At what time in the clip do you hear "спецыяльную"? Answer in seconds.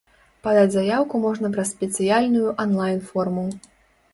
1.75-2.49